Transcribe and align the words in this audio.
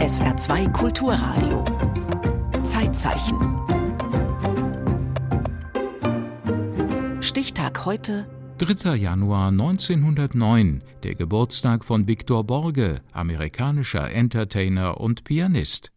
SR2 0.00 0.72
Kulturradio. 0.72 1.62
Zeitzeichen. 2.64 3.38
Stichtag 7.20 7.84
heute. 7.84 8.26
3. 8.56 8.94
Januar 8.94 9.48
1909, 9.48 10.82
der 11.02 11.14
Geburtstag 11.16 11.84
von 11.84 12.08
Victor 12.08 12.44
Borge, 12.44 13.02
amerikanischer 13.12 14.10
Entertainer 14.10 14.98
und 14.98 15.24
Pianist. 15.24 15.92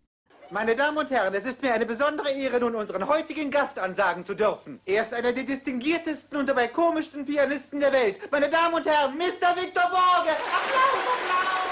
Meine 0.51 0.75
Damen 0.75 0.97
und 0.97 1.09
Herren, 1.09 1.33
es 1.33 1.45
ist 1.45 1.61
mir 1.61 1.73
eine 1.73 1.85
besondere 1.85 2.29
Ehre, 2.29 2.59
nun 2.59 2.75
unseren 2.75 3.07
heutigen 3.07 3.51
Gast 3.51 3.79
ansagen 3.79 4.25
zu 4.25 4.33
dürfen. 4.35 4.81
Er 4.85 5.03
ist 5.03 5.13
einer 5.13 5.31
der 5.31 5.45
distinguiertesten 5.45 6.37
und 6.37 6.49
dabei 6.49 6.67
komischsten 6.67 7.25
Pianisten 7.25 7.79
der 7.79 7.93
Welt. 7.93 8.17
Meine 8.29 8.49
Damen 8.49 8.73
und 8.73 8.85
Herren, 8.85 9.15
Mr. 9.15 9.55
Victor 9.55 9.89
Borge! 9.89 10.31
Applaus, 10.31 11.07
Applaus! 11.07 11.62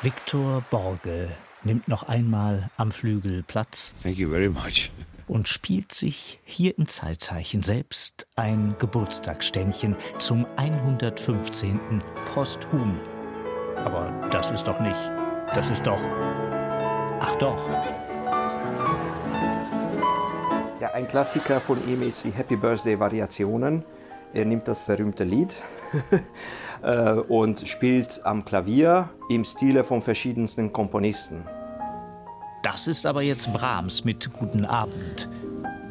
Victor 0.00 0.62
Borge 0.70 1.28
nimmt 1.64 1.88
noch 1.88 2.04
einmal 2.04 2.70
am 2.76 2.92
Flügel 2.92 3.42
Platz. 3.42 3.92
Thank 4.00 4.18
you 4.18 4.30
very 4.30 4.48
much. 4.48 4.92
Und 5.26 5.48
spielt 5.48 5.92
sich 5.92 6.38
hier 6.44 6.78
im 6.78 6.86
Zeitzeichen 6.86 7.64
selbst 7.64 8.28
ein 8.36 8.76
Geburtstagsständchen 8.78 9.96
zum 10.18 10.46
115. 10.56 12.00
posthum. 12.32 12.98
Aber 13.76 14.28
das 14.30 14.52
ist 14.52 14.68
doch 14.68 14.78
nicht. 14.80 15.10
Das 15.54 15.68
ist 15.68 15.84
doch 15.84 16.00
Ach 17.20 17.34
doch. 17.38 17.68
Ja, 20.80 20.92
ein 20.92 21.08
Klassiker 21.08 21.60
von 21.60 21.86
ihm 21.88 22.02
ist 22.02 22.22
die 22.22 22.30
Happy 22.30 22.54
Birthday 22.54 22.98
Variationen. 23.00 23.84
Er 24.32 24.44
nimmt 24.44 24.68
das 24.68 24.86
berühmte 24.86 25.24
Lied 25.24 25.52
und 27.28 27.66
spielt 27.68 28.20
am 28.24 28.44
Klavier 28.44 29.08
im 29.28 29.44
Stile 29.44 29.84
von 29.84 30.02
verschiedensten 30.02 30.72
Komponisten. 30.72 31.44
Das 32.62 32.88
ist 32.88 33.06
aber 33.06 33.22
jetzt 33.22 33.52
Brahms 33.52 34.04
mit 34.04 34.32
Guten 34.32 34.64
Abend. 34.64 35.28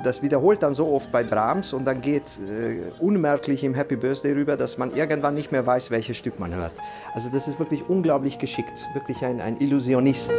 Das 0.03 0.21
wiederholt 0.21 0.61
dann 0.61 0.73
so 0.73 0.88
oft 0.88 1.11
bei 1.11 1.23
Brahms 1.23 1.73
und 1.73 1.86
dann 1.86 2.02
geht 2.02 2.39
äh, 2.47 2.91
unmerklich 2.99 3.63
im 3.63 3.73
Happy 3.73 3.95
Birthday 3.95 4.33
rüber, 4.33 4.55
dass 4.55 4.77
man 4.77 4.95
irgendwann 4.95 5.33
nicht 5.33 5.52
mehr 5.52 5.66
weiß, 5.66 5.91
welches 5.91 6.17
Stück 6.17 6.39
man 6.39 6.53
hört. 6.53 6.73
Also 7.14 7.30
das 7.30 7.47
ist 7.47 7.59
wirklich 7.59 7.89
unglaublich 7.89 8.38
geschickt, 8.38 8.80
wirklich 8.93 9.25
ein, 9.25 9.41
ein 9.41 9.59
Illusionist. 9.59 10.31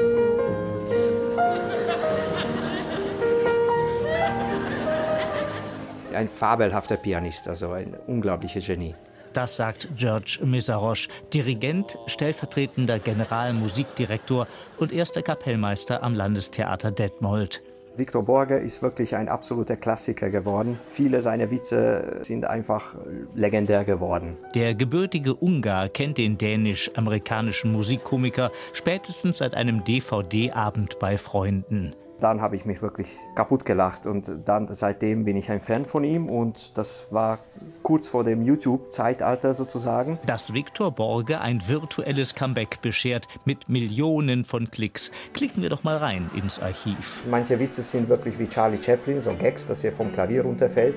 ein 6.18 6.28
fabelhafter 6.28 6.96
Pianist, 6.96 7.48
also 7.48 7.70
ein 7.70 7.94
unglaubliches 8.06 8.66
Genie. 8.66 8.94
Das 9.32 9.56
sagt 9.56 9.88
George 9.96 10.40
Misarosch, 10.44 11.08
Dirigent, 11.32 11.98
stellvertretender 12.06 12.98
Generalmusikdirektor 12.98 14.46
und 14.78 14.92
erster 14.92 15.22
Kapellmeister 15.22 16.02
am 16.02 16.14
Landestheater 16.14 16.90
Detmold. 16.90 17.62
Viktor 17.98 18.22
Borge 18.22 18.56
ist 18.56 18.80
wirklich 18.80 19.16
ein 19.16 19.28
absoluter 19.28 19.76
Klassiker 19.76 20.30
geworden. 20.30 20.78
Viele 20.88 21.20
seiner 21.20 21.50
Witze 21.50 22.20
sind 22.22 22.44
einfach 22.44 22.94
legendär 23.34 23.84
geworden. 23.84 24.36
Der 24.54 24.76
gebürtige 24.76 25.34
Ungar 25.34 25.88
kennt 25.88 26.16
den 26.16 26.38
dänisch-amerikanischen 26.38 27.72
Musikkomiker 27.72 28.52
spätestens 28.72 29.38
seit 29.38 29.54
einem 29.54 29.82
DVD-Abend 29.82 31.00
bei 31.00 31.18
Freunden. 31.18 31.96
Dann 32.20 32.40
habe 32.40 32.56
ich 32.56 32.64
mich 32.64 32.82
wirklich 32.82 33.08
kaputt 33.34 33.64
gelacht 33.64 34.06
und 34.06 34.32
dann 34.44 34.74
seitdem 34.74 35.24
bin 35.24 35.36
ich 35.36 35.50
ein 35.50 35.60
Fan 35.60 35.84
von 35.84 36.02
ihm 36.02 36.28
und 36.28 36.76
das 36.76 37.06
war 37.10 37.38
kurz 37.82 38.08
vor 38.08 38.24
dem 38.24 38.42
YouTube-Zeitalter 38.42 39.54
sozusagen. 39.54 40.18
Dass 40.26 40.52
Viktor 40.52 40.90
Borge 40.90 41.40
ein 41.40 41.66
virtuelles 41.66 42.34
Comeback 42.34 42.82
beschert 42.82 43.28
mit 43.44 43.68
Millionen 43.68 44.44
von 44.44 44.70
Klicks. 44.70 45.12
Klicken 45.32 45.62
wir 45.62 45.70
doch 45.70 45.84
mal 45.84 45.96
rein 45.96 46.30
ins 46.34 46.58
Archiv. 46.58 47.24
Manche 47.30 47.58
Witze 47.58 47.82
sind 47.82 48.08
wirklich 48.08 48.38
wie 48.38 48.48
Charlie 48.48 48.82
Chaplin, 48.82 49.20
so 49.20 49.32
Gags, 49.34 49.66
dass 49.66 49.84
er 49.84 49.92
vom 49.92 50.12
Klavier 50.12 50.42
runterfällt. 50.42 50.96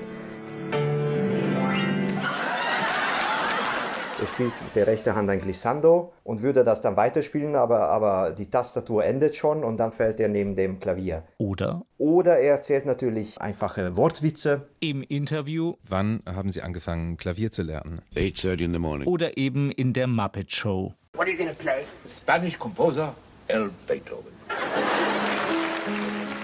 Spielt 4.26 4.52
mit 4.62 4.74
der 4.74 4.86
rechten 4.86 5.14
Hand 5.14 5.30
ein 5.30 5.40
Glissando 5.40 6.12
und 6.24 6.42
würde 6.42 6.64
das 6.64 6.82
dann 6.82 6.96
weiterspielen, 6.96 7.56
aber, 7.56 7.88
aber 7.88 8.32
die 8.32 8.50
Tastatur 8.50 9.04
endet 9.04 9.36
schon 9.36 9.64
und 9.64 9.76
dann 9.78 9.92
fällt 9.92 10.20
er 10.20 10.28
neben 10.28 10.56
dem 10.56 10.80
Klavier. 10.80 11.24
Oder? 11.38 11.82
Oder 11.98 12.38
er 12.38 12.54
erzählt 12.54 12.86
natürlich 12.86 13.40
einfache 13.40 13.96
Wortwitze. 13.96 14.68
Im 14.80 15.02
Interview. 15.02 15.74
Wann 15.88 16.22
haben 16.26 16.50
Sie 16.50 16.62
angefangen, 16.62 17.16
Klavier 17.16 17.52
zu 17.52 17.62
lernen? 17.62 18.02
8.30 18.16 18.60
in 18.60 18.72
the 18.72 18.78
morning. 18.78 19.06
Oder 19.06 19.36
eben 19.36 19.70
in 19.70 19.92
der 19.92 20.06
Muppet 20.06 20.52
Show. 20.52 20.94
What 21.14 21.26
are 21.26 21.30
you 21.30 21.38
gonna 21.38 21.52
play? 21.52 21.84
Spanish 22.08 22.58
composer 22.58 23.14
El 23.48 23.70
Beethoven. 23.86 24.32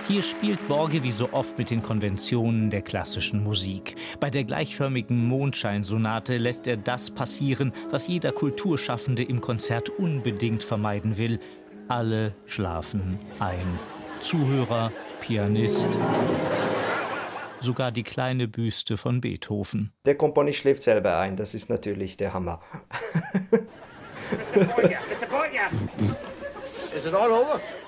Hier 0.08 0.22
spielt 0.22 0.66
Borge 0.68 1.02
wie 1.02 1.10
so 1.10 1.28
oft 1.32 1.58
mit 1.58 1.68
den 1.68 1.82
Konventionen 1.82 2.70
der 2.70 2.80
klassischen 2.80 3.44
Musik. 3.44 3.94
Bei 4.20 4.30
der 4.30 4.44
gleichförmigen 4.44 5.26
Mondscheinsonate 5.26 6.38
lässt 6.38 6.66
er 6.66 6.78
das 6.78 7.10
passieren, 7.10 7.74
was 7.90 8.08
jeder 8.08 8.32
Kulturschaffende 8.32 9.22
im 9.22 9.42
Konzert 9.42 9.90
unbedingt 9.90 10.64
vermeiden 10.64 11.18
will. 11.18 11.40
Alle 11.88 12.34
schlafen 12.46 13.18
ein. 13.38 13.78
Zuhörer, 14.22 14.92
Pianist, 15.20 15.86
sogar 17.60 17.92
die 17.92 18.02
kleine 18.02 18.48
Büste 18.48 18.96
von 18.96 19.20
Beethoven. 19.20 19.92
Der 20.06 20.14
Komponist 20.14 20.60
schläft 20.60 20.82
selber 20.82 21.18
ein, 21.18 21.36
das 21.36 21.52
ist 21.52 21.68
natürlich 21.68 22.16
der 22.16 22.32
Hammer. 22.32 22.62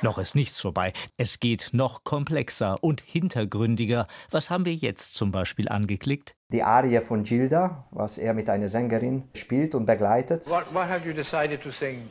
Noch 0.02 0.18
ist 0.18 0.34
nichts 0.34 0.60
vorbei. 0.60 0.92
Es 1.16 1.40
geht 1.40 1.70
noch 1.72 2.04
komplexer 2.04 2.76
und 2.80 3.00
hintergründiger. 3.00 4.06
Was 4.30 4.50
haben 4.50 4.64
wir 4.64 4.74
jetzt 4.74 5.14
zum 5.14 5.32
Beispiel 5.32 5.68
angeklickt? 5.68 6.34
Die 6.52 6.62
Arie 6.62 7.00
von 7.00 7.24
Gilda, 7.24 7.86
was 7.90 8.18
er 8.18 8.34
mit 8.34 8.48
einer 8.50 8.68
Sängerin 8.68 9.24
spielt 9.34 9.74
und 9.74 9.86
begleitet. 9.86 10.48
What, 10.48 10.72
what 10.74 10.88
have 10.88 11.06
you 11.06 11.14
decided 11.14 11.62
to 11.62 11.70
sing? 11.70 12.02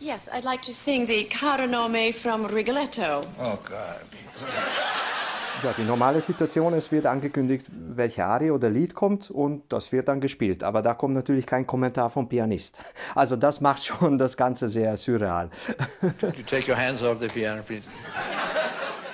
Yes, 0.00 0.28
I'd 0.28 0.44
like 0.44 0.62
to 0.62 0.72
sing 0.72 1.06
the 1.06 1.24
Caro 1.24 1.66
Nome 1.66 2.12
from 2.12 2.46
Rigoletto. 2.46 3.22
Oh, 3.40 3.58
God. 3.64 4.00
Ja, 5.64 5.72
die 5.78 5.84
normale 5.84 6.20
Situation, 6.20 6.74
es 6.74 6.92
wird 6.92 7.06
angekündigt, 7.06 7.66
welche 7.72 8.26
Arie 8.26 8.50
oder 8.50 8.68
Lied 8.68 8.94
kommt 8.94 9.30
und 9.30 9.62
das 9.72 9.92
wird 9.92 10.08
dann 10.08 10.20
gespielt. 10.20 10.62
Aber 10.62 10.82
da 10.82 10.92
kommt 10.92 11.14
natürlich 11.14 11.46
kein 11.46 11.66
Kommentar 11.66 12.10
vom 12.10 12.28
Pianist. 12.28 12.78
Also 13.14 13.36
das 13.36 13.62
macht 13.62 13.82
schon 13.82 14.18
das 14.18 14.36
Ganze 14.36 14.68
sehr 14.68 14.98
surreal. 14.98 15.48
You 16.02 16.42
take 16.46 16.70
your 16.70 16.76
hands 16.76 17.02
off 17.02 17.18
the 17.18 17.28
piano, 17.28 17.62
please. 17.62 17.88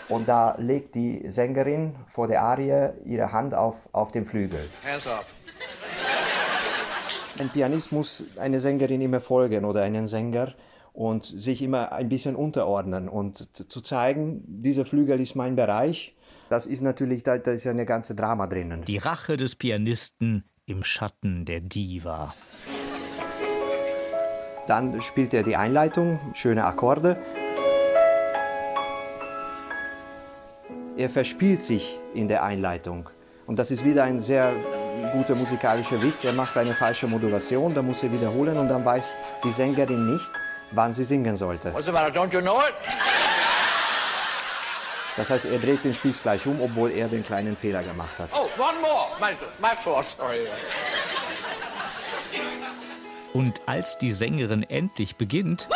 Und 0.09 0.29
da 0.29 0.57
legt 0.59 0.97
die 0.97 1.23
Sängerin 1.29 1.95
vor 2.09 2.27
der 2.27 2.43
Arie 2.43 2.89
ihre 3.05 3.31
Hand 3.31 3.55
auf, 3.55 3.77
auf 3.93 4.11
den 4.11 4.27
Flügel. 4.27 4.59
Hands 4.85 5.07
off. 5.07 5.33
Ein 7.39 7.49
Pianist 7.51 7.93
muss 7.93 8.25
eine 8.37 8.59
Sängerin 8.59 9.01
immer 9.01 9.21
folgen 9.21 9.65
oder 9.65 9.83
einen 9.83 10.09
Sänger 10.09 10.55
und 10.93 11.25
sich 11.25 11.63
immer 11.63 11.93
ein 11.93 12.09
bisschen 12.09 12.35
unterordnen 12.35 13.09
und 13.09 13.49
zu 13.71 13.81
zeigen, 13.81 14.43
dieser 14.47 14.85
Flügel 14.85 15.21
ist 15.21 15.37
mein 15.37 15.55
Bereich. 15.55 16.17
Das 16.51 16.67
ist 16.67 16.81
natürlich, 16.81 17.23
da, 17.23 17.39
da 17.39 17.53
ist 17.53 17.63
ja 17.63 17.71
eine 17.71 17.87
ganze 17.87 18.17
Drama 18.17 18.49
drinnen. 18.49 18.83
Die 18.83 18.99
Rache 18.99 19.37
des 19.37 19.55
Pianisten 19.55 20.43
im 20.67 20.83
Schatten 20.83 21.45
der 21.45 21.61
Diva. 21.61 22.35
Dann 24.67 25.01
spielt 25.01 25.33
er 25.33 25.45
die 25.45 25.55
Einleitung, 25.55 26.19
schöne 26.35 26.65
Akkorde. 26.65 27.17
Er 30.97 31.09
verspielt 31.09 31.63
sich 31.63 32.01
in 32.15 32.27
der 32.27 32.43
Einleitung. 32.43 33.09
Und 33.47 33.61
das 33.61 33.71
ist 33.71 33.85
wieder 33.85 34.03
ein 34.03 34.19
sehr 34.19 34.53
guter 35.13 35.37
musikalischer 35.37 36.03
Witz. 36.03 36.25
Er 36.25 36.33
macht 36.33 36.57
eine 36.57 36.75
falsche 36.75 37.07
Modulation, 37.07 37.75
da 37.75 37.83
muss 37.83 38.03
er 38.03 38.13
wiederholen 38.13 38.59
und 38.59 38.69
dann 38.69 38.85
weiß 38.85 39.15
die 39.45 39.53
Sängerin 39.53 40.15
nicht, 40.15 40.31
wann 40.73 40.93
sie 40.93 41.05
singen 41.05 41.37
sollte. 41.37 41.73
What's 41.73 41.87
the 41.87 41.93
matter? 41.93 42.13
Don't 42.13 42.33
you 42.33 42.41
know 42.41 42.59
it? 42.59 42.75
Das 45.17 45.31
heißt, 45.31 45.45
er 45.47 45.59
dreht 45.59 45.85
den 45.85 45.95
Spieß 45.95 46.23
gleich 46.23 46.47
um, 46.47 46.61
obwohl 46.61 46.91
er 46.93 47.09
den 47.09 47.25
kleinen 47.25 47.57
Fehler 47.57 47.83
gemacht 47.83 48.19
hat. 48.19 48.31
Oh, 48.33 48.49
one 48.57 48.79
more. 48.81 49.09
My, 49.21 49.37
my 49.61 49.77
fault. 49.77 50.07
Sorry. 50.07 50.47
Und 53.33 53.61
als 53.67 53.99
die 53.99 54.13
Sängerin 54.13 54.63
endlich 54.65 55.17
beginnt 55.17 55.69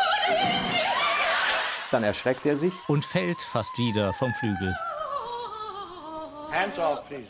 Dann 1.90 2.02
erschreckt 2.02 2.44
er 2.46 2.56
sich 2.56 2.72
und 2.88 3.04
fällt 3.04 3.40
fast 3.52 3.76
wieder 3.78 4.12
vom 4.14 4.32
Flügel. 4.34 4.74
Hands 6.50 6.78
off, 6.78 7.06
please. 7.08 7.28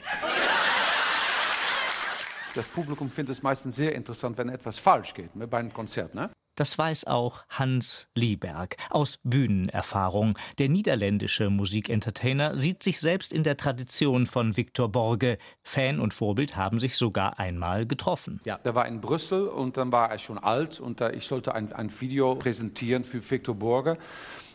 Das 2.55 2.67
Publikum 2.69 3.11
findet 3.11 3.37
es 3.37 3.43
meistens 3.43 3.75
sehr 3.75 3.95
interessant, 3.95 4.39
wenn 4.39 4.49
etwas 4.49 4.79
falsch 4.79 5.12
geht 5.12 5.35
ne, 5.35 5.47
bei 5.47 5.59
einem 5.59 5.73
Konzert. 5.73 6.15
Ne? 6.15 6.31
Das 6.55 6.79
weiß 6.79 7.06
auch 7.06 7.43
Hans 7.49 8.09
Lieberg 8.15 8.77
aus 8.91 9.19
Bühnenerfahrung. 9.25 10.39
Der 10.59 10.69
niederländische 10.69 11.51
Musikentertainer 11.51 12.56
sieht 12.56 12.83
sich 12.83 13.01
selbst 13.01 13.33
in 13.33 13.43
der 13.43 13.56
Tradition 13.56 14.27
von 14.27 14.56
Victor 14.56 14.89
Borge. 14.89 15.39
Fan 15.62 15.99
und 15.99 16.15
Vorbild 16.15 16.56
haben 16.56 16.79
sich 16.79 16.97
sogar 16.97 17.41
einmal 17.41 17.87
getroffen. 17.87 18.41
Ja, 18.45 18.59
der 18.59 18.75
war 18.75 18.87
in 18.87 19.01
Brüssel 19.01 19.49
und 19.49 19.77
dann 19.77 19.91
war 19.91 20.11
er 20.11 20.19
schon 20.19 20.39
alt 20.39 20.79
und 20.79 21.01
ich 21.01 21.27
sollte 21.27 21.55
ein, 21.55 21.73
ein 21.73 21.91
Video 22.01 22.37
präsentieren 22.37 23.03
für 23.03 23.29
Victor 23.29 23.57
Borge. 23.57 23.99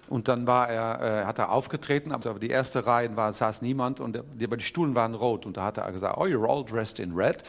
Und 0.10 0.28
dann 0.28 0.48
war 0.48 0.68
er, 0.70 1.22
äh, 1.22 1.26
hat 1.26 1.38
er 1.38 1.52
aufgetreten, 1.52 2.12
aber 2.12 2.40
die 2.40 2.50
erste 2.50 2.88
Reihe 2.88 3.16
war, 3.16 3.32
saß 3.32 3.62
niemand 3.62 4.00
und 4.00 4.20
die, 4.34 4.48
die 4.48 4.64
Stuhlen 4.64 4.96
waren 4.96 5.14
rot. 5.14 5.46
Und 5.46 5.58
da 5.58 5.66
hat 5.66 5.78
er 5.78 5.92
gesagt, 5.92 6.18
oh, 6.18 6.26
you're 6.26 6.50
all 6.50 6.66
dressed 6.66 7.00
in 7.00 7.14
red. 7.14 7.44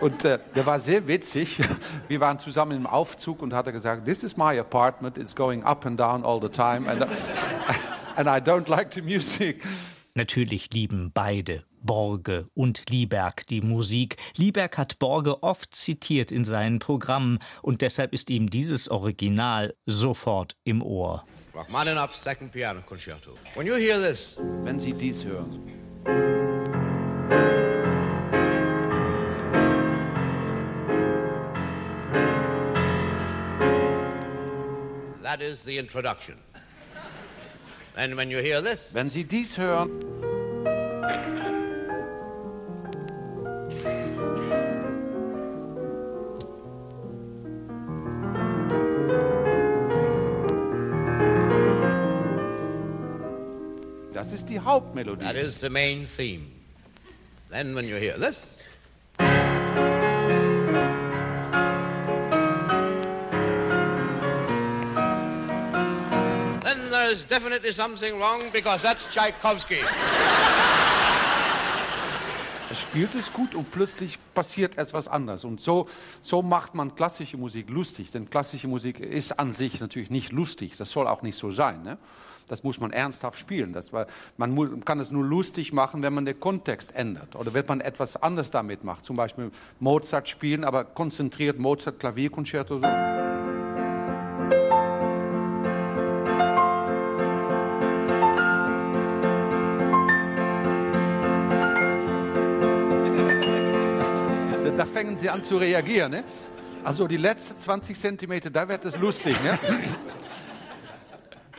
Und 0.00 0.24
äh, 0.24 0.38
der 0.54 0.64
war 0.64 0.78
sehr 0.78 1.06
witzig. 1.06 1.62
Wir 2.08 2.20
waren 2.20 2.38
zusammen 2.38 2.76
im 2.78 2.86
Aufzug 2.86 3.42
und 3.42 3.52
hat 3.52 3.66
er 3.66 3.72
gesagt, 3.72 4.06
this 4.06 4.22
is 4.22 4.36
my 4.38 4.58
apartment, 4.58 5.18
it's 5.18 5.36
going 5.36 5.62
up 5.64 5.84
and 5.84 6.00
down 6.00 6.24
all 6.24 6.40
the 6.40 6.48
time 6.48 6.88
and, 6.88 7.02
and 8.16 8.26
I 8.26 8.40
don't 8.40 8.68
like 8.70 8.94
the 8.94 9.02
music. 9.02 9.62
Natürlich 10.14 10.70
lieben 10.72 11.10
beide, 11.12 11.64
Borge 11.80 12.46
und 12.54 12.90
Lieberg, 12.90 13.46
die 13.46 13.60
Musik. 13.60 14.16
Lieberg 14.36 14.76
hat 14.78 14.98
Borge 14.98 15.42
oft 15.42 15.74
zitiert 15.74 16.32
in 16.32 16.44
seinen 16.44 16.78
Programmen 16.78 17.38
und 17.62 17.80
deshalb 17.80 18.12
ist 18.12 18.30
ihm 18.30 18.50
dieses 18.50 18.90
Original 18.90 19.74
sofort 19.86 20.56
im 20.64 20.82
Ohr. 20.82 21.24
Rachmaninoff's 21.54 22.16
Second 22.16 22.50
Piano 22.50 22.82
Concerto. 22.86 23.34
When 23.54 23.66
you 23.66 23.74
hear 23.74 23.98
this, 23.98 24.36
wenn 24.38 24.80
Sie 24.80 24.92
dies 24.92 25.22
hören. 25.22 25.50
That 35.22 35.42
is 35.42 35.62
the 35.62 35.78
introduction. 35.78 36.36
And 37.96 38.16
when 38.16 38.30
you 38.30 38.38
hear 38.38 38.62
this, 38.62 38.94
wenn 38.94 39.10
Sie 39.10 39.24
dies 39.24 39.56
hören, 39.56 40.21
Das 54.22 54.32
ist 54.32 54.50
die 54.50 54.60
Hauptmelodie. 54.60 55.24
That 55.24 55.34
is 55.34 55.58
the 55.58 55.68
main 55.68 56.06
theme. 56.06 56.46
Then 57.50 57.74
when 57.74 57.88
you 57.88 57.96
hear 57.96 58.16
this. 58.16 58.56
Then 66.60 66.78
there's 66.92 67.24
definitely 67.24 67.72
something 67.72 68.16
wrong 68.20 68.42
because 68.52 68.84
that's 68.84 69.10
Tchaikovsky. 69.10 69.80
Er 72.70 72.76
spielt 72.76 73.16
es 73.16 73.32
gut 73.32 73.56
und 73.56 73.72
plötzlich 73.72 74.20
passiert 74.34 74.78
etwas 74.78 75.08
anderes. 75.08 75.42
Und 75.42 75.60
so, 75.60 75.88
so 76.20 76.42
macht 76.42 76.76
man 76.76 76.94
klassische 76.94 77.36
Musik 77.36 77.68
lustig. 77.70 78.12
Denn 78.12 78.30
klassische 78.30 78.68
Musik 78.68 79.00
ist 79.00 79.40
an 79.40 79.52
sich 79.52 79.80
natürlich 79.80 80.10
nicht 80.10 80.30
lustig. 80.30 80.76
Das 80.76 80.92
soll 80.92 81.08
auch 81.08 81.22
nicht 81.22 81.36
so 81.36 81.50
sein. 81.50 81.82
Ne? 81.82 81.98
Das 82.48 82.62
muss 82.62 82.78
man 82.80 82.92
ernsthaft 82.92 83.38
spielen. 83.38 83.72
Das 83.72 83.92
war, 83.92 84.06
man 84.36 84.52
muss, 84.52 84.68
kann 84.84 85.00
es 85.00 85.10
nur 85.10 85.24
lustig 85.24 85.72
machen, 85.72 86.02
wenn 86.02 86.14
man 86.14 86.24
den 86.24 86.38
Kontext 86.38 86.94
ändert. 86.94 87.36
Oder 87.36 87.54
wenn 87.54 87.66
man 87.66 87.80
etwas 87.80 88.16
anderes 88.16 88.50
damit 88.50 88.84
macht. 88.84 89.04
Zum 89.04 89.16
Beispiel 89.16 89.50
Mozart 89.80 90.28
spielen, 90.28 90.64
aber 90.64 90.84
konzentriert 90.84 91.58
Mozart 91.58 91.98
Klavierkonzerto 92.00 92.78
so. 92.78 92.86
Da 104.74 104.86
fängen 104.86 105.16
sie 105.16 105.30
an 105.30 105.44
zu 105.44 105.58
reagieren. 105.58 106.10
Ne? 106.10 106.24
Also 106.82 107.06
die 107.06 107.16
letzten 107.16 107.56
20 107.56 107.96
Zentimeter, 107.96 108.50
da 108.50 108.68
wird 108.68 108.84
es 108.84 108.98
lustig. 108.98 109.36
Ne? 109.44 109.58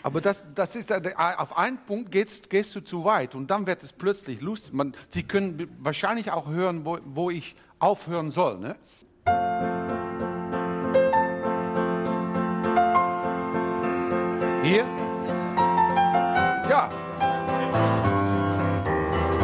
Aber 0.04 0.20
das, 0.20 0.44
das 0.54 0.76
ist, 0.76 0.92
auf 0.92 1.58
einen 1.58 1.78
Punkt 1.78 2.12
gehst, 2.12 2.50
gehst 2.50 2.76
du 2.76 2.82
zu 2.82 3.06
weit 3.06 3.36
und 3.36 3.50
dann 3.50 3.66
wird 3.66 3.84
es 3.84 3.94
plötzlich 3.94 4.42
lustig. 4.42 4.74
Man, 4.74 4.94
Sie 5.08 5.24
können 5.24 5.74
wahrscheinlich 5.80 6.30
auch 6.32 6.50
hören, 6.50 6.86
wo, 6.86 7.00
wo 7.06 7.30
ich 7.30 7.56
aufhören 7.80 8.30
soll. 8.30 8.60
Ne? 8.60 8.76
Hier? 14.64 14.86
Ja. 16.70 16.92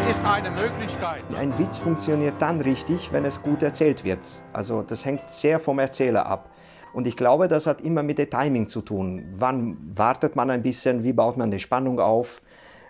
Ist 0.09 0.25
eine 0.25 0.51
Möglichkeit. 0.51 1.23
Ein 1.37 1.57
Witz 1.57 1.77
funktioniert 1.77 2.41
dann 2.41 2.59
richtig, 2.59 3.13
wenn 3.13 3.23
es 3.23 3.41
gut 3.41 3.63
erzählt 3.63 4.03
wird. 4.03 4.27
Also 4.51 4.81
das 4.81 5.05
hängt 5.05 5.29
sehr 5.29 5.61
vom 5.61 5.79
Erzähler 5.79 6.25
ab. 6.25 6.49
Und 6.93 7.07
ich 7.07 7.15
glaube, 7.15 7.47
das 7.47 7.67
hat 7.67 7.81
immer 7.81 8.03
mit 8.03 8.17
dem 8.17 8.29
Timing 8.29 8.67
zu 8.67 8.81
tun. 8.81 9.25
Wann 9.35 9.77
wartet 9.95 10.35
man 10.35 10.49
ein 10.49 10.61
bisschen? 10.61 11.03
Wie 11.03 11.13
baut 11.13 11.37
man 11.37 11.51
die 11.51 11.59
Spannung 11.59 11.99
auf? 11.99 12.41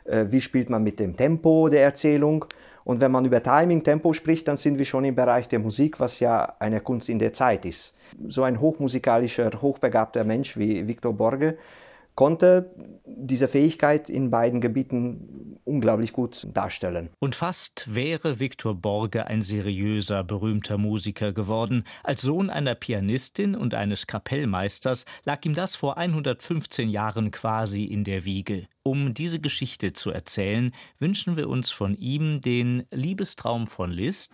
Äh, 0.05 0.25
wie 0.29 0.41
spielt 0.41 0.69
man 0.69 0.83
mit 0.83 0.99
dem 0.99 1.17
Tempo 1.17 1.69
der 1.69 1.83
Erzählung? 1.83 2.45
Und 2.83 3.01
wenn 3.01 3.11
man 3.11 3.25
über 3.25 3.43
Timing, 3.43 3.83
Tempo 3.83 4.13
spricht, 4.13 4.47
dann 4.47 4.57
sind 4.57 4.79
wir 4.79 4.85
schon 4.85 5.05
im 5.05 5.15
Bereich 5.15 5.47
der 5.47 5.59
Musik, 5.59 5.99
was 5.99 6.19
ja 6.19 6.55
eine 6.59 6.81
Kunst 6.81 7.09
in 7.09 7.19
der 7.19 7.33
Zeit 7.33 7.65
ist. 7.65 7.93
So 8.27 8.43
ein 8.43 8.59
hochmusikalischer, 8.59 9.51
hochbegabter 9.61 10.23
Mensch 10.23 10.57
wie 10.57 10.87
Victor 10.87 11.13
Borge 11.13 11.57
konnte 12.19 12.69
diese 13.05 13.47
Fähigkeit 13.47 14.09
in 14.09 14.29
beiden 14.29 14.59
Gebieten 14.59 15.57
unglaublich 15.63 16.11
gut 16.11 16.45
darstellen. 16.53 17.09
Und 17.19 17.33
fast 17.33 17.95
wäre 17.95 18.41
Viktor 18.41 18.75
Borge 18.75 19.27
ein 19.27 19.41
seriöser, 19.41 20.25
berühmter 20.25 20.77
Musiker 20.77 21.31
geworden. 21.31 21.85
Als 22.03 22.21
Sohn 22.21 22.49
einer 22.49 22.75
Pianistin 22.75 23.55
und 23.55 23.73
eines 23.73 24.05
Kapellmeisters 24.05 25.05
lag 25.23 25.45
ihm 25.45 25.55
das 25.55 25.77
vor 25.77 25.97
115 25.97 26.89
Jahren 26.89 27.31
quasi 27.31 27.85
in 27.85 28.03
der 28.03 28.25
Wiege. 28.25 28.67
Um 28.83 29.13
diese 29.13 29.39
Geschichte 29.39 29.93
zu 29.93 30.11
erzählen, 30.11 30.73
wünschen 30.99 31.37
wir 31.37 31.47
uns 31.47 31.71
von 31.71 31.95
ihm 31.95 32.41
den 32.41 32.85
Liebestraum 32.91 33.65
von 33.65 33.91
Liszt 33.91 34.33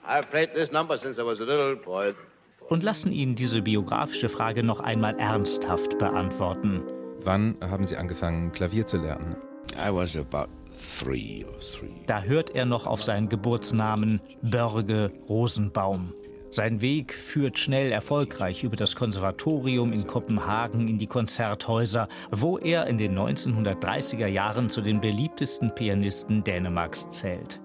und 2.67 2.81
lassen 2.81 3.11
ihn 3.11 3.35
diese 3.35 3.61
biografische 3.61 4.29
Frage 4.29 4.63
noch 4.63 4.79
einmal 4.79 5.19
ernsthaft 5.19 5.99
beantworten. 5.99 6.81
Wann 7.25 7.55
haben 7.59 7.85
Sie 7.85 7.97
angefangen, 7.97 8.51
Klavier 8.51 8.85
zu 8.85 8.97
lernen? 8.97 9.35
I 9.75 9.91
was 9.91 10.15
about 10.15 10.47
three 10.71 11.43
or 11.43 11.59
three. 11.59 12.03
Da 12.05 12.21
hört 12.21 12.51
er 12.51 12.65
noch 12.65 12.85
auf 12.85 13.03
seinen 13.03 13.29
Geburtsnamen 13.29 14.21
Börge 14.43 15.11
Rosenbaum. 15.27 16.13
Sein 16.51 16.81
Weg 16.81 17.13
führt 17.13 17.57
schnell 17.57 17.91
erfolgreich 17.91 18.63
über 18.63 18.75
das 18.75 18.95
Konservatorium 18.95 19.91
in 19.91 20.05
Kopenhagen 20.05 20.87
in 20.87 20.99
die 20.99 21.07
Konzerthäuser, 21.07 22.07
wo 22.31 22.59
er 22.59 22.85
in 22.85 22.99
den 22.99 23.17
1930er 23.17 24.27
Jahren 24.27 24.69
zu 24.69 24.81
den 24.81 25.01
beliebtesten 25.01 25.73
Pianisten 25.73 26.43
Dänemarks 26.43 27.09
zählt. 27.09 27.59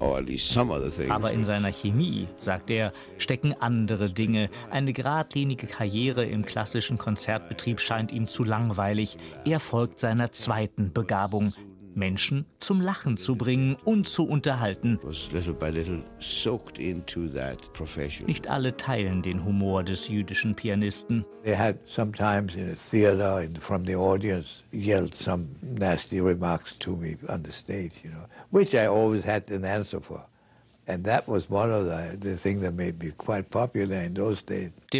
Uh, 0.00 0.18
aber 1.08 1.32
in 1.32 1.44
seiner 1.44 1.72
Chemie, 1.72 2.28
sagt 2.38 2.70
er, 2.70 2.92
stecken 3.18 3.54
andere 3.60 4.10
Dinge. 4.10 4.50
Eine 4.70 4.92
geradlinige 4.92 5.66
Karriere 5.66 6.24
im 6.24 6.44
klassischen 6.44 6.98
Konzertbetrieb 6.98 7.80
scheint 7.80 8.12
ihm 8.12 8.26
zu 8.26 8.44
langweilig. 8.44 9.16
Er 9.44 9.60
folgt 9.60 10.00
seiner 10.00 10.32
zweiten 10.32 10.92
Begabung, 10.92 11.54
Menschen 11.96 12.46
zum 12.58 12.80
Lachen 12.80 13.16
zu 13.16 13.36
bringen 13.36 13.76
und 13.84 14.08
zu 14.08 14.26
unterhalten. 14.26 14.98
Nicht 18.26 18.48
alle 18.48 18.76
teilen 18.76 19.22
den 19.22 19.44
Humor 19.44 19.82
des 19.82 20.08
jüdischen 20.08 20.54
Pianisten. 20.54 21.24
They 21.44 21.56
had 21.56 21.76
sometimes 21.86 22.54
in 22.54 22.70
a 22.70 22.74
theater 22.74 23.36
and 23.36 23.58
from 23.58 23.84
the 23.84 23.96
audience 23.96 24.62
yelled 24.72 25.14
some 25.14 25.46
nasty 25.62 26.20
remarks 26.20 26.78
to 26.78 26.96
me 26.96 27.16
on 27.28 27.42
the 27.44 27.52
stage, 27.52 27.92
you 28.02 28.10
know, 28.10 28.26
which 28.50 28.74
I 28.74 28.86
always 28.86 29.24
had 29.24 29.50
an 29.50 29.64
answer 29.64 30.00
for. 30.00 30.26
Der 30.86 31.22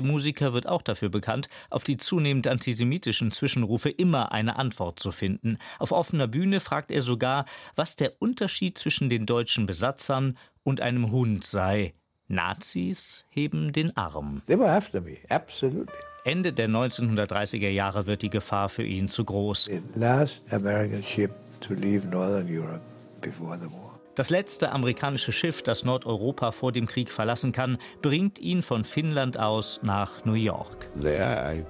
Musiker 0.03 0.53
wird 0.53 0.67
auch 0.67 0.83
dafür 0.83 1.09
bekannt, 1.09 1.49
auf 1.71 1.85
die 1.85 1.97
zunehmend 1.97 2.47
antisemitischen 2.47 3.31
Zwischenrufe 3.31 3.91
immer 3.91 4.33
eine 4.33 4.57
Antwort 4.57 4.99
zu 4.99 5.13
finden. 5.13 5.59
Auf 5.79 5.93
offener 5.93 6.27
Bühne 6.27 6.61
fragt 6.61 6.91
er 6.91 7.03
sogar, 7.03 7.45
was 7.75 7.97
der 7.97 8.21
Unterschied 8.21 8.79
zwischen 8.79 9.11
den 9.11 9.27
deutschen 9.27 9.67
Besatzern 9.67 10.39
und 10.63 10.81
einem 10.81 11.11
Hund 11.11 11.45
sei. 11.45 11.95
Nazis 12.29 13.25
heben 13.29 13.73
den 13.73 13.97
Arm. 13.97 14.43
They 14.47 14.59
were 14.59 14.71
after 14.71 15.01
me, 15.01 15.19
absolutely. 15.29 15.93
Ende 16.25 16.55
der 16.55 16.69
1930er 16.69 17.69
Jahre 17.69 18.07
wird 18.07 18.23
die 18.23 18.31
Gefahr 18.31 18.71
für 18.71 18.85
ihn 18.85 19.11
zu 19.11 19.25
groß. 19.25 19.65
The 19.65 19.83
last 19.95 20.43
American 20.51 21.03
ship 21.03 21.31
to 21.61 21.75
leave 21.75 22.09
Northern 22.09 22.47
Europe 22.49 22.81
before 23.21 23.59
the 23.59 23.67
war. 23.67 24.04
Das 24.15 24.31
letzte 24.31 24.71
amerikanische 24.71 25.33
Schiff, 25.33 25.63
das 25.63 25.85
Nordeuropa 25.85 26.53
vor 26.53 26.71
dem 26.71 26.87
Krieg 26.87 27.11
verlassen 27.11 27.51
kann, 27.51 27.79
bringt 28.01 28.39
ihn 28.39 28.63
von 28.63 28.85
Finnland 28.85 29.39
aus 29.39 29.81
nach 29.83 30.25
New 30.25 30.35
York. 30.35 30.87
There 31.01 31.57
I 31.57 31.65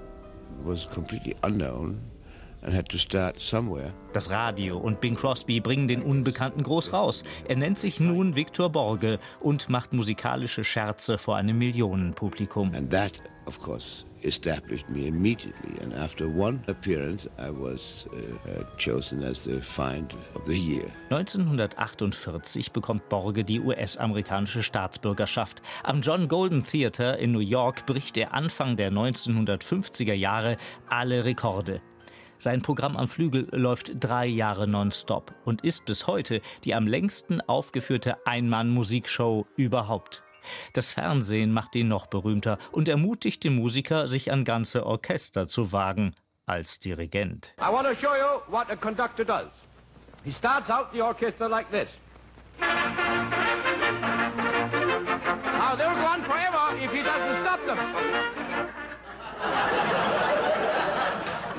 was 0.62 0.86
completely 0.86 1.34
unknown. 1.42 2.13
Das 4.12 4.30
Radio 4.30 4.78
und 4.78 5.00
Bing 5.00 5.14
Crosby 5.16 5.60
bringen 5.60 5.86
den 5.86 6.02
Unbekannten 6.02 6.62
groß 6.62 6.92
raus. 6.92 7.22
Er 7.46 7.56
nennt 7.56 7.78
sich 7.78 8.00
nun 8.00 8.36
Victor 8.36 8.70
Borge 8.70 9.18
und 9.40 9.68
macht 9.68 9.92
musikalische 9.92 10.64
Scherze 10.64 11.18
vor 11.18 11.36
einem 11.36 11.58
Millionenpublikum. 11.58 12.74
And 12.74 12.90
that, 12.90 13.12
of 13.46 13.60
course, 13.60 14.04
established 14.22 14.88
me 14.88 15.06
immediately. 15.06 15.78
And 15.82 15.94
after 15.94 16.26
one 16.26 16.60
appearance, 16.66 17.28
I 17.38 17.50
was 17.50 18.06
uh, 18.12 18.64
chosen 18.78 19.22
as 19.22 19.44
the 19.44 19.60
Find 19.60 20.14
of 20.34 20.46
the 20.46 20.58
Year. 20.58 20.86
1948 21.10 22.72
bekommt 22.72 23.08
Borge 23.08 23.44
die 23.44 23.60
US-amerikanische 23.60 24.62
Staatsbürgerschaft. 24.62 25.60
Am 25.82 26.00
John 26.00 26.28
Golden 26.28 26.64
Theater 26.64 27.18
in 27.18 27.32
New 27.32 27.40
York 27.40 27.84
bricht 27.86 28.16
er 28.16 28.32
Anfang 28.32 28.76
der 28.76 28.90
1950er 28.90 30.14
Jahre 30.14 30.56
alle 30.88 31.24
Rekorde. 31.24 31.82
Sein 32.38 32.62
Programm 32.62 32.96
am 32.96 33.08
Flügel 33.08 33.48
läuft 33.52 33.92
drei 33.98 34.26
Jahre 34.26 34.66
nonstop 34.66 35.32
und 35.44 35.64
ist 35.64 35.84
bis 35.84 36.06
heute 36.06 36.40
die 36.64 36.74
am 36.74 36.86
längsten 36.86 37.40
aufgeführte 37.40 38.26
Einmann-Musikshow 38.26 39.46
überhaupt. 39.56 40.22
Das 40.72 40.92
Fernsehen 40.92 41.52
macht 41.52 41.74
ihn 41.74 41.88
noch 41.88 42.06
berühmter 42.06 42.58
und 42.72 42.88
ermutigt 42.88 43.44
den 43.44 43.56
Musiker, 43.56 44.06
sich 44.06 44.30
an 44.30 44.44
ganze 44.44 44.84
Orchester 44.84 45.48
zu 45.48 45.72
wagen 45.72 46.14
als 46.46 46.78
Dirigent. 46.78 47.54
I 47.58 47.72
want 47.72 47.86
to 47.86 47.94
show 47.94 48.14
you 48.14 48.42
what 48.48 48.70
a 48.70 48.76
conductor 48.76 49.24
does. 49.24 49.48
He 50.24 50.32
starts 50.32 50.70
out 50.70 50.92
the 50.92 51.02
orchestra 51.02 51.46
like 51.46 51.70
this. 51.70 51.88
Now 55.64 55.76
they'll 55.76 55.94
go 55.94 56.06
on 56.06 56.22
forever 56.22 56.76
if 56.76 56.92
he 56.92 57.02
doesn't 57.02 57.42
stop 57.42 57.64
them. 57.66 58.83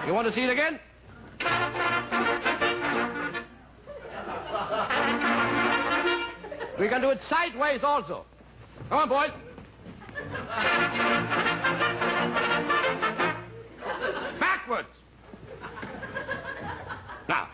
You 0.05 0.13
want 0.13 0.27
to 0.27 0.33
see 0.33 0.43
it 0.43 0.51
again? 0.51 0.79
We 6.77 6.88
can 6.88 7.01
do 7.01 7.09
it 7.09 7.24
sideways 7.24 7.83
also. 7.83 8.25
Come 8.89 9.00
on, 9.00 9.09
boys. 9.09 9.31
Backwards. 14.39 14.88
Now. 17.27 17.50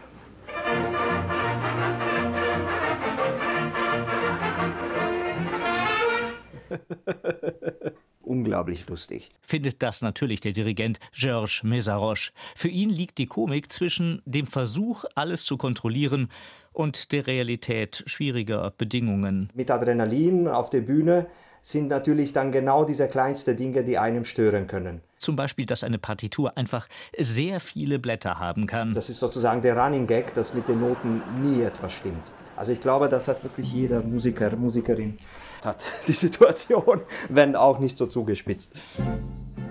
Unglaublich 8.32 8.88
lustig. 8.88 9.30
Findet 9.42 9.84
das 9.84 10.02
natürlich 10.02 10.40
der 10.40 10.54
Dirigent 10.54 11.02
Georges 11.12 11.66
Mésaroche. 11.66 12.32
Für 12.56 12.70
ihn 12.70 12.90
liegt 12.90 13.18
die 13.18 13.26
Komik 13.26 13.70
zwischen 13.70 14.22
dem 14.24 14.48
Versuch, 14.48 15.04
alles 15.16 15.44
zu 15.44 15.58
kontrollieren 15.58 16.30
und 16.72 17.12
der 17.12 17.28
Realität 17.28 18.06
schwieriger 18.06 18.72
Bedingungen. 18.78 19.50
Mit 19.54 19.70
Adrenalin 19.70 20.48
auf 20.48 20.70
der 20.70 20.80
Bühne 20.80 21.28
sind 21.62 21.90
natürlich 21.90 22.32
dann 22.32 22.54
genau 22.54 22.86
diese 22.86 23.10
kleinsten 23.10 23.58
Dinge, 23.58 23.84
die 23.84 23.98
einem 23.98 24.24
stören 24.24 24.68
können. 24.68 25.02
Zum 25.18 25.36
Beispiel, 25.36 25.66
dass 25.66 25.84
eine 25.84 25.98
Partitur 25.98 26.58
einfach 26.58 26.88
sehr 27.18 27.60
viele 27.60 28.00
Blätter 28.00 28.40
haben 28.40 28.66
kann. 28.66 28.94
Das 28.94 29.10
ist 29.10 29.20
sozusagen 29.20 29.62
der 29.62 29.76
Running 29.76 30.08
Gag, 30.08 30.34
dass 30.36 30.54
mit 30.54 30.70
den 30.70 30.80
Noten 30.80 31.22
nie 31.42 31.64
etwas 31.64 31.92
stimmt. 31.92 32.32
Also 32.56 32.72
ich 32.72 32.80
glaube, 32.80 33.10
das 33.10 33.28
hat 33.28 33.44
wirklich 33.44 33.74
jeder 33.74 34.02
Musiker, 34.02 34.56
Musikerin 34.56 35.18
hat 35.66 35.86
die 36.08 36.14
Situation, 36.14 37.02
wenn 37.30 37.56
auch 37.56 37.80
nicht 37.80 37.98
so 37.98 38.06
zugespitzt. 38.06 38.74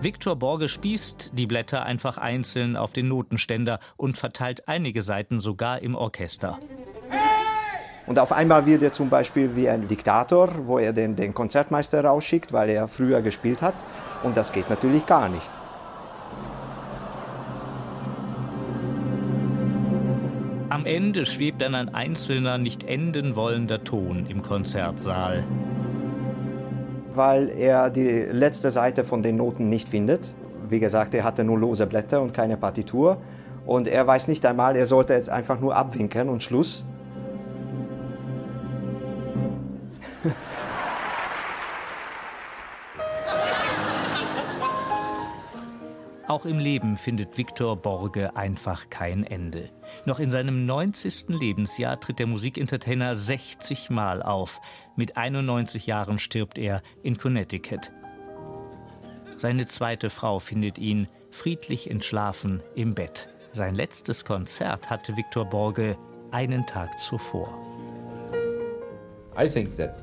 Viktor 0.02 0.36
Borge 0.36 0.68
spießt 0.68 1.32
die 1.34 1.46
Blätter 1.46 1.82
einfach 1.82 2.16
einzeln 2.16 2.76
auf 2.76 2.92
den 2.92 3.08
Notenständer 3.08 3.80
und 3.96 4.16
verteilt 4.16 4.66
einige 4.66 5.02
Seiten 5.02 5.40
sogar 5.40 5.82
im 5.82 5.94
Orchester. 5.94 6.58
Und 8.06 8.18
auf 8.18 8.32
einmal 8.32 8.66
wird 8.66 8.82
er 8.82 8.92
zum 8.92 9.10
Beispiel 9.10 9.54
wie 9.54 9.68
ein 9.68 9.86
Diktator, 9.86 10.66
wo 10.66 10.78
er 10.78 10.92
den, 10.92 11.16
den 11.16 11.34
Konzertmeister 11.34 12.04
rausschickt, 12.04 12.52
weil 12.52 12.70
er 12.70 12.88
früher 12.88 13.20
gespielt 13.22 13.62
hat. 13.62 13.74
Und 14.22 14.36
das 14.36 14.52
geht 14.52 14.68
natürlich 14.70 15.06
gar 15.06 15.28
nicht. 15.28 15.50
Am 20.70 20.86
Ende 20.86 21.26
schwebt 21.26 21.60
dann 21.60 21.74
ein 21.74 21.94
einzelner, 21.94 22.56
nicht 22.56 22.84
enden 22.84 23.36
wollender 23.36 23.84
Ton 23.84 24.26
im 24.26 24.40
Konzertsaal. 24.40 25.44
Weil 27.14 27.48
er 27.48 27.90
die 27.90 28.08
letzte 28.30 28.70
Seite 28.70 29.04
von 29.04 29.22
den 29.22 29.36
Noten 29.36 29.68
nicht 29.68 29.88
findet. 29.88 30.34
Wie 30.68 30.80
gesagt, 30.80 31.14
er 31.14 31.24
hatte 31.24 31.44
nur 31.44 31.58
lose 31.58 31.86
Blätter 31.86 32.22
und 32.22 32.32
keine 32.32 32.56
Partitur. 32.56 33.18
Und 33.66 33.88
er 33.88 34.06
weiß 34.06 34.28
nicht 34.28 34.46
einmal, 34.46 34.76
er 34.76 34.86
sollte 34.86 35.14
jetzt 35.14 35.28
einfach 35.28 35.60
nur 35.60 35.76
abwinken 35.76 36.28
und 36.28 36.42
Schluss. 36.42 36.84
Auch 46.30 46.44
im 46.44 46.60
Leben 46.60 46.94
findet 46.94 47.38
Viktor 47.38 47.74
Borge 47.74 48.36
einfach 48.36 48.88
kein 48.88 49.24
Ende. 49.24 49.68
Noch 50.04 50.20
in 50.20 50.30
seinem 50.30 50.64
90. 50.64 51.30
Lebensjahr 51.30 51.98
tritt 51.98 52.20
der 52.20 52.28
Musikentertainer 52.28 53.16
60 53.16 53.90
Mal 53.90 54.22
auf. 54.22 54.60
Mit 54.94 55.16
91 55.16 55.88
Jahren 55.88 56.20
stirbt 56.20 56.56
er 56.56 56.84
in 57.02 57.18
Connecticut. 57.18 57.90
Seine 59.38 59.66
zweite 59.66 60.08
Frau 60.08 60.38
findet 60.38 60.78
ihn 60.78 61.08
friedlich 61.32 61.90
entschlafen 61.90 62.62
im 62.76 62.94
Bett. 62.94 63.28
Sein 63.50 63.74
letztes 63.74 64.24
Konzert 64.24 64.88
hatte 64.88 65.16
Viktor 65.16 65.46
Borge 65.46 65.98
einen 66.30 66.64
Tag 66.64 67.00
zuvor. 67.00 67.52
I 69.36 69.48
think 69.48 69.76
that 69.78 69.96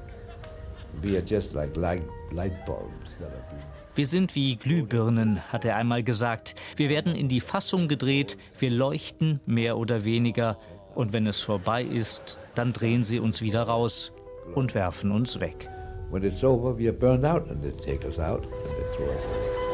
we 1.01 1.15
are 1.15 1.23
just 1.25 1.53
like 1.53 1.73
light, 1.77 2.03
light 2.31 2.65
bulbs 2.65 3.17
that 3.17 3.29
are 3.29 3.45
being 3.49 3.76
wir 3.97 4.05
sind 4.05 4.35
wie 4.35 4.57
Glühbirnen, 4.57 5.41
hat 5.51 5.65
er 5.65 5.75
einmal 5.75 6.03
gesagt. 6.03 6.53
Wir 6.75 6.87
werden 6.87 7.15
in 7.15 7.27
die 7.27 7.41
Fassung 7.41 7.87
gedreht, 7.87 8.37
wir 8.59 8.69
leuchten 8.69 9.39
mehr 9.47 9.75
oder 9.75 10.05
weniger. 10.05 10.59
Und 10.93 11.13
wenn 11.13 11.25
es 11.25 11.41
vorbei 11.41 11.83
ist, 11.83 12.37
dann 12.53 12.73
drehen 12.73 13.03
sie 13.03 13.19
uns 13.19 13.41
wieder 13.41 13.63
raus 13.63 14.11
und 14.53 14.75
werfen 14.75 15.11
uns 15.11 15.39
weg. 15.39 15.67
When 16.11 16.23
it's 16.23 16.43
over, 16.43 16.77
we 16.77 16.87
are 16.87 16.93
burned 16.93 17.25
out 17.25 17.49
and 17.49 17.61
they 17.61 17.71
take 17.71 18.05
us 18.05 18.19
out 18.19 18.43
and 18.45 18.75
they 18.77 18.85
throw 18.95 19.07
us 19.07 19.25
away. 19.25 19.67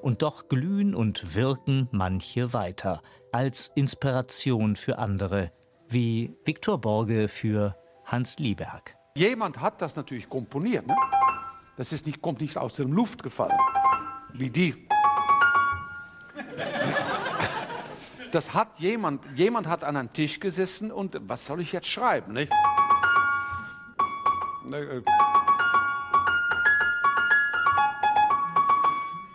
Und 0.00 0.22
doch 0.22 0.48
glühen 0.48 0.94
und 0.94 1.34
wirken 1.34 1.88
manche 1.90 2.52
weiter 2.52 3.02
als 3.32 3.72
Inspiration 3.74 4.76
für 4.76 4.98
andere, 4.98 5.50
wie 5.88 6.36
Viktor 6.44 6.80
Borge 6.80 7.26
für 7.26 7.74
Hans 8.04 8.38
Lieberg. 8.38 8.93
Jemand 9.16 9.60
hat 9.60 9.80
das 9.80 9.94
natürlich 9.94 10.28
komponiert. 10.28 10.88
Ne? 10.88 10.96
Das 11.76 11.92
ist 11.92 12.04
nicht, 12.04 12.20
kommt 12.20 12.40
nicht 12.40 12.58
aus 12.58 12.74
der 12.74 12.86
Luft 12.86 13.22
gefallen. 13.22 13.56
Wie 14.32 14.50
die. 14.50 14.88
Das 18.32 18.54
hat 18.54 18.80
jemand, 18.80 19.24
jemand 19.36 19.68
hat 19.68 19.84
an 19.84 19.96
einem 19.96 20.12
Tisch 20.12 20.40
gesessen 20.40 20.90
und 20.90 21.16
was 21.28 21.46
soll 21.46 21.60
ich 21.60 21.70
jetzt 21.70 21.86
schreiben? 21.86 22.32
Nicht? 22.32 22.52
Äh. 24.72 25.00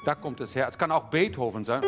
Da 0.04 0.16
kommt 0.16 0.42
es 0.42 0.56
her. 0.56 0.68
Es 0.68 0.78
kann 0.78 0.92
auch 0.92 1.06
Beethoven 1.06 1.64
sein. 1.64 1.84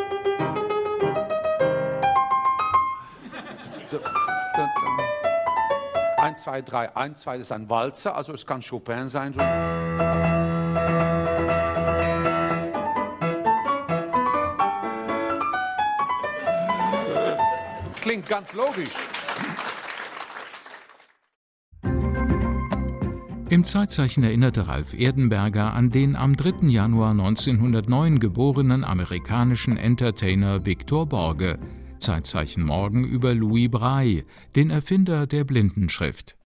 1, 6.22 6.40
2, 6.40 6.62
3, 6.62 6.96
1, 6.96 7.20
2 7.22 7.36
ist 7.38 7.50
ein 7.50 7.68
Walzer, 7.68 8.14
also 8.14 8.32
es 8.32 8.46
kann 8.46 8.62
Chopin 8.62 9.08
sein. 9.08 9.32
So. 9.32 9.40
Klingt 18.00 18.28
ganz 18.28 18.52
logisch. 18.52 18.90
Im 23.50 23.64
Zeitzeichen 23.64 24.22
erinnerte 24.22 24.68
Ralf 24.68 24.94
Erdenberger 24.94 25.74
an 25.74 25.90
den 25.90 26.14
am 26.14 26.36
3. 26.36 26.68
Januar 26.68 27.10
1909 27.10 28.20
geborenen 28.20 28.84
amerikanischen 28.84 29.76
Entertainer 29.76 30.64
Victor 30.64 31.04
Borge, 31.04 31.58
Zeitzeichen 32.02 32.64
Morgen 32.64 33.04
über 33.04 33.32
Louis 33.32 33.70
Braille, 33.70 34.24
den 34.56 34.70
Erfinder 34.70 35.26
der 35.26 35.44
Blindenschrift 35.44 36.36